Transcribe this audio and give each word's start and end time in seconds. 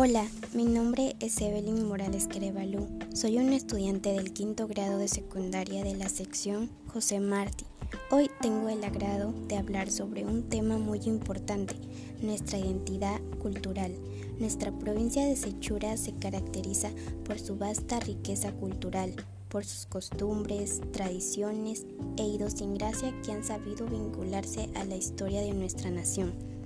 Hola, 0.00 0.28
mi 0.54 0.64
nombre 0.64 1.16
es 1.18 1.40
Evelyn 1.40 1.88
Morales 1.88 2.28
Querevalú. 2.28 2.86
Soy 3.12 3.38
una 3.38 3.56
estudiante 3.56 4.12
del 4.12 4.32
quinto 4.32 4.68
grado 4.68 4.96
de 4.96 5.08
secundaria 5.08 5.82
de 5.82 5.96
la 5.96 6.08
sección 6.08 6.70
José 6.86 7.18
Martí. 7.18 7.64
Hoy 8.12 8.30
tengo 8.40 8.68
el 8.68 8.84
agrado 8.84 9.34
de 9.48 9.56
hablar 9.56 9.90
sobre 9.90 10.24
un 10.24 10.48
tema 10.48 10.78
muy 10.78 11.00
importante, 11.06 11.74
nuestra 12.22 12.58
identidad 12.58 13.20
cultural. 13.42 13.92
Nuestra 14.38 14.70
provincia 14.70 15.26
de 15.26 15.34
Sechura 15.34 15.96
se 15.96 16.12
caracteriza 16.14 16.90
por 17.24 17.40
su 17.40 17.56
vasta 17.56 17.98
riqueza 17.98 18.52
cultural, 18.52 19.16
por 19.48 19.64
sus 19.64 19.86
costumbres, 19.86 20.80
tradiciones 20.92 21.86
e 22.16 22.22
idiosincrasia 22.22 23.20
que 23.22 23.32
han 23.32 23.42
sabido 23.42 23.84
vincularse 23.86 24.70
a 24.76 24.84
la 24.84 24.94
historia 24.94 25.40
de 25.40 25.54
nuestra 25.54 25.90
nación. 25.90 26.57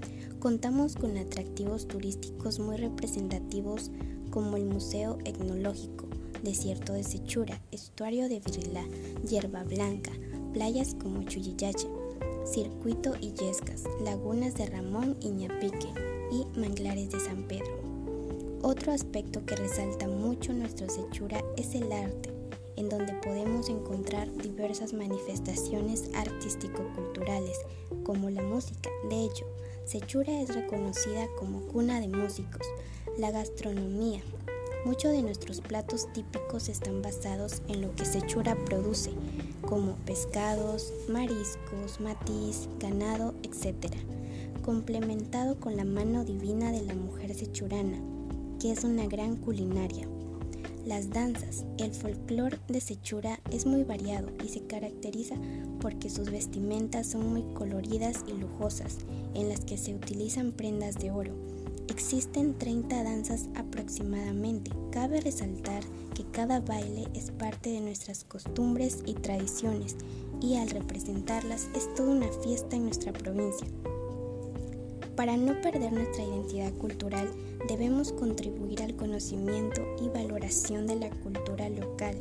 Contamos 0.42 0.96
con 0.96 1.16
atractivos 1.18 1.86
turísticos 1.86 2.58
muy 2.58 2.76
representativos 2.76 3.92
como 4.30 4.56
el 4.56 4.64
Museo 4.64 5.18
Etnológico, 5.24 6.08
Desierto 6.42 6.94
de 6.94 7.04
Sechura, 7.04 7.60
Estuario 7.70 8.28
de 8.28 8.40
Virila, 8.40 8.82
Hierba 9.24 9.62
Blanca, 9.62 10.10
playas 10.52 10.96
como 11.00 11.22
Chuyillaya, 11.22 11.88
Circuito 12.44 13.14
Illescas, 13.20 13.84
lagunas 14.04 14.56
de 14.56 14.66
Ramón 14.66 15.16
y 15.20 15.28
Ñapique 15.28 15.86
y 16.32 16.58
manglares 16.58 17.12
de 17.12 17.20
San 17.20 17.46
Pedro. 17.46 17.78
Otro 18.62 18.90
aspecto 18.90 19.46
que 19.46 19.54
resalta 19.54 20.08
mucho 20.08 20.52
nuestro 20.52 20.88
Sechura 20.88 21.40
es 21.56 21.76
el 21.76 21.92
arte, 21.92 22.30
en 22.74 22.88
donde 22.88 23.12
podemos 23.22 23.68
encontrar 23.68 24.28
diversas 24.38 24.92
manifestaciones 24.92 26.10
artístico-culturales, 26.16 27.11
como 28.04 28.30
la 28.30 28.42
música. 28.42 28.90
De 29.08 29.24
hecho, 29.24 29.44
Sechura 29.84 30.40
es 30.40 30.54
reconocida 30.54 31.26
como 31.38 31.60
cuna 31.68 32.00
de 32.00 32.08
músicos. 32.08 32.66
La 33.18 33.30
gastronomía. 33.30 34.20
Muchos 34.84 35.12
de 35.12 35.22
nuestros 35.22 35.60
platos 35.60 36.12
típicos 36.12 36.68
están 36.68 37.02
basados 37.02 37.62
en 37.68 37.82
lo 37.82 37.94
que 37.94 38.04
Sechura 38.04 38.56
produce, 38.64 39.12
como 39.60 39.94
pescados, 40.06 40.92
mariscos, 41.08 42.00
matiz, 42.00 42.68
ganado, 42.80 43.34
etc., 43.44 43.94
complementado 44.64 45.58
con 45.60 45.76
la 45.76 45.84
mano 45.84 46.24
divina 46.24 46.72
de 46.72 46.82
la 46.82 46.94
mujer 46.94 47.34
sechurana, 47.34 48.00
que 48.60 48.72
es 48.72 48.84
una 48.84 49.06
gran 49.06 49.36
culinaria. 49.36 50.08
Las 50.86 51.10
danzas, 51.10 51.64
el 51.78 51.94
folclore 51.94 52.58
de 52.66 52.80
Sechura 52.80 53.38
es 53.52 53.66
muy 53.66 53.84
variado 53.84 54.28
y 54.44 54.48
se 54.48 54.66
caracteriza 54.66 55.36
porque 55.80 56.10
sus 56.10 56.30
vestimentas 56.30 57.06
son 57.06 57.32
muy 57.32 57.42
coloridas 57.54 58.24
y 58.26 58.32
lujosas, 58.32 58.98
en 59.34 59.48
las 59.48 59.60
que 59.60 59.78
se 59.78 59.94
utilizan 59.94 60.50
prendas 60.50 60.98
de 60.98 61.12
oro. 61.12 61.34
Existen 61.88 62.58
30 62.58 63.04
danzas 63.04 63.48
aproximadamente. 63.54 64.72
Cabe 64.90 65.20
resaltar 65.20 65.84
que 66.14 66.24
cada 66.24 66.58
baile 66.58 67.06
es 67.14 67.30
parte 67.30 67.70
de 67.70 67.80
nuestras 67.80 68.24
costumbres 68.24 69.04
y 69.06 69.14
tradiciones 69.14 69.96
y 70.40 70.56
al 70.56 70.68
representarlas 70.70 71.68
es 71.76 71.94
toda 71.94 72.10
una 72.10 72.32
fiesta 72.42 72.74
en 72.74 72.84
nuestra 72.84 73.12
provincia. 73.12 73.68
Para 75.16 75.36
no 75.36 75.60
perder 75.60 75.92
nuestra 75.92 76.24
identidad 76.24 76.72
cultural, 76.72 77.28
debemos 77.68 78.12
contribuir 78.12 78.82
al 78.82 78.96
conocimiento 78.96 79.82
y 80.02 80.08
valoración 80.08 80.86
de 80.86 80.96
la 80.96 81.10
cultura 81.10 81.68
local 81.68 82.16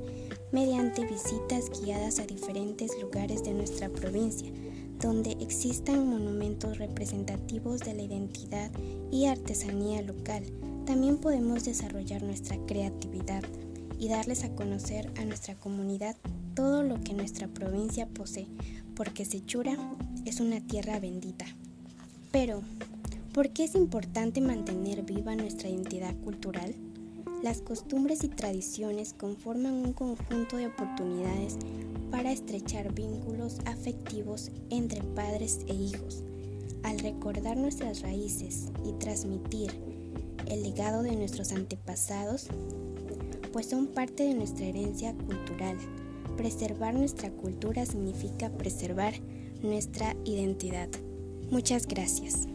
mediante 0.51 1.05
visitas 1.05 1.69
guiadas 1.81 2.19
a 2.19 2.27
diferentes 2.27 2.91
lugares 3.01 3.43
de 3.43 3.53
nuestra 3.53 3.87
provincia, 3.87 4.51
donde 4.99 5.31
existan 5.39 6.07
monumentos 6.09 6.77
representativos 6.77 7.79
de 7.79 7.93
la 7.93 8.01
identidad 8.01 8.69
y 9.09 9.25
artesanía 9.25 10.01
local. 10.01 10.43
También 10.85 11.17
podemos 11.17 11.63
desarrollar 11.63 12.23
nuestra 12.23 12.57
creatividad 12.65 13.43
y 13.97 14.09
darles 14.09 14.43
a 14.43 14.53
conocer 14.53 15.09
a 15.17 15.23
nuestra 15.23 15.55
comunidad 15.55 16.17
todo 16.55 16.83
lo 16.83 16.99
que 17.01 17.13
nuestra 17.13 17.47
provincia 17.47 18.07
posee, 18.07 18.47
porque 18.95 19.23
Sechura 19.23 19.77
es 20.25 20.41
una 20.41 20.59
tierra 20.59 20.99
bendita. 20.99 21.45
Pero, 22.31 22.61
¿por 23.33 23.49
qué 23.49 23.65
es 23.65 23.75
importante 23.75 24.39
mantener 24.39 25.03
viva 25.03 25.35
nuestra 25.35 25.69
identidad 25.69 26.15
cultural? 26.23 26.73
Las 27.43 27.61
costumbres 27.61 28.23
y 28.23 28.29
tradiciones 28.29 29.13
conforman 29.13 29.73
un 29.73 29.93
conjunto 29.93 30.57
de 30.57 30.67
oportunidades 30.67 31.57
para 32.09 32.31
estrechar 32.31 32.93
vínculos 32.93 33.57
afectivos 33.65 34.51
entre 34.69 35.01
padres 35.01 35.59
e 35.67 35.73
hijos. 35.73 36.23
Al 36.83 36.99
recordar 36.99 37.57
nuestras 37.57 38.01
raíces 38.01 38.67
y 38.85 38.93
transmitir 38.93 39.71
el 40.47 40.63
legado 40.63 41.03
de 41.03 41.15
nuestros 41.15 41.51
antepasados, 41.51 42.47
pues 43.51 43.67
son 43.67 43.87
parte 43.87 44.23
de 44.23 44.35
nuestra 44.35 44.65
herencia 44.65 45.13
cultural. 45.13 45.77
Preservar 46.37 46.93
nuestra 46.93 47.29
cultura 47.29 47.85
significa 47.85 48.49
preservar 48.51 49.15
nuestra 49.61 50.15
identidad. 50.25 50.89
Muchas 51.51 51.85
gracias. 51.85 52.47